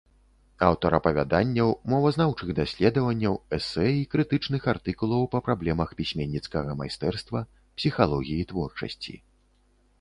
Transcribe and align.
Аўтар 0.67 0.91
апавяданняў, 0.99 1.73
мовазнаўчых 1.93 2.49
даследаванняў, 2.61 3.37
эсэ 3.59 3.85
і 3.99 4.03
крытычных 4.15 4.67
артыкулаў 4.75 5.29
па 5.35 5.39
праблемах 5.49 5.89
пісьменніцкага 6.03 6.71
майстэрства, 6.83 7.39
псіхалогіі 7.81 8.51
творчасці. 8.53 9.13